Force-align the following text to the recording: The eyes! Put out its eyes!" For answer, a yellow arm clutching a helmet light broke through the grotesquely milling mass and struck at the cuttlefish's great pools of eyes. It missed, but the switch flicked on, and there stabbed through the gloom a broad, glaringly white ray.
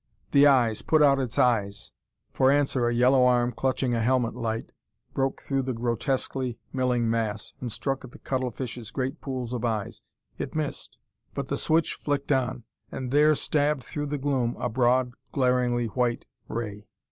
The 0.31 0.47
eyes! 0.47 0.81
Put 0.81 1.03
out 1.03 1.19
its 1.19 1.37
eyes!" 1.37 1.91
For 2.31 2.49
answer, 2.49 2.87
a 2.87 2.91
yellow 2.91 3.23
arm 3.23 3.51
clutching 3.51 3.93
a 3.93 4.01
helmet 4.01 4.33
light 4.33 4.71
broke 5.13 5.43
through 5.43 5.61
the 5.61 5.75
grotesquely 5.75 6.57
milling 6.73 7.07
mass 7.07 7.53
and 7.61 7.71
struck 7.71 8.03
at 8.03 8.09
the 8.09 8.17
cuttlefish's 8.17 8.89
great 8.89 9.21
pools 9.21 9.53
of 9.53 9.63
eyes. 9.63 10.01
It 10.39 10.55
missed, 10.55 10.97
but 11.35 11.49
the 11.49 11.55
switch 11.55 11.93
flicked 11.93 12.31
on, 12.31 12.63
and 12.91 13.11
there 13.11 13.35
stabbed 13.35 13.83
through 13.83 14.07
the 14.07 14.17
gloom 14.17 14.55
a 14.59 14.69
broad, 14.69 15.11
glaringly 15.31 15.85
white 15.85 16.25
ray. 16.47 16.87